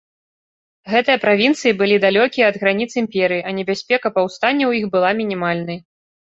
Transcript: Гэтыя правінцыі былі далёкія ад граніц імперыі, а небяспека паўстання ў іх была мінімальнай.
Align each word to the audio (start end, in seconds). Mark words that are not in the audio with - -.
Гэтыя 0.93 1.17
правінцыі 1.25 1.73
былі 1.81 1.99
далёкія 2.07 2.49
ад 2.53 2.59
граніц 2.63 2.89
імперыі, 3.03 3.45
а 3.47 3.55
небяспека 3.61 4.15
паўстання 4.19 4.65
ў 4.71 4.85
іх 4.85 4.93
была 4.99 5.09
мінімальнай. 5.25 5.77